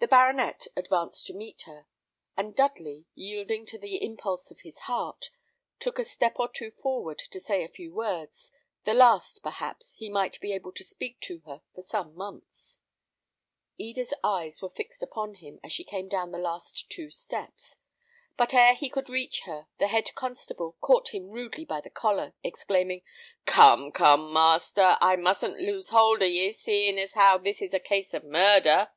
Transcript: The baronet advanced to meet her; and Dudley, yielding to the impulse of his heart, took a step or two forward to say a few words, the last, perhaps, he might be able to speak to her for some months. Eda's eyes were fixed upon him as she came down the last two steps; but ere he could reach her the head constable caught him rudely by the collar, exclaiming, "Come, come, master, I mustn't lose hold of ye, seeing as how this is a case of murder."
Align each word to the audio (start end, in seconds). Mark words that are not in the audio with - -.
The 0.00 0.06
baronet 0.06 0.68
advanced 0.76 1.26
to 1.26 1.34
meet 1.34 1.62
her; 1.62 1.88
and 2.36 2.54
Dudley, 2.54 3.06
yielding 3.16 3.66
to 3.66 3.78
the 3.80 3.96
impulse 3.96 4.48
of 4.52 4.60
his 4.60 4.78
heart, 4.86 5.30
took 5.80 5.98
a 5.98 6.04
step 6.04 6.36
or 6.38 6.46
two 6.48 6.70
forward 6.70 7.18
to 7.32 7.40
say 7.40 7.64
a 7.64 7.68
few 7.68 7.92
words, 7.92 8.52
the 8.84 8.94
last, 8.94 9.42
perhaps, 9.42 9.94
he 9.94 10.08
might 10.08 10.38
be 10.38 10.52
able 10.52 10.70
to 10.74 10.84
speak 10.84 11.18
to 11.22 11.40
her 11.46 11.62
for 11.74 11.82
some 11.82 12.14
months. 12.14 12.78
Eda's 13.76 14.14
eyes 14.22 14.62
were 14.62 14.70
fixed 14.70 15.02
upon 15.02 15.34
him 15.34 15.58
as 15.64 15.72
she 15.72 15.82
came 15.82 16.08
down 16.08 16.30
the 16.30 16.38
last 16.38 16.88
two 16.88 17.10
steps; 17.10 17.78
but 18.36 18.54
ere 18.54 18.74
he 18.76 18.88
could 18.88 19.08
reach 19.08 19.40
her 19.46 19.66
the 19.80 19.88
head 19.88 20.14
constable 20.14 20.76
caught 20.80 21.08
him 21.08 21.28
rudely 21.30 21.64
by 21.64 21.80
the 21.80 21.90
collar, 21.90 22.34
exclaiming, 22.44 23.02
"Come, 23.46 23.90
come, 23.90 24.32
master, 24.32 24.96
I 25.00 25.16
mustn't 25.16 25.58
lose 25.58 25.88
hold 25.88 26.22
of 26.22 26.30
ye, 26.30 26.52
seeing 26.52 27.00
as 27.00 27.14
how 27.14 27.38
this 27.38 27.60
is 27.60 27.74
a 27.74 27.80
case 27.80 28.14
of 28.14 28.22
murder." 28.22 28.92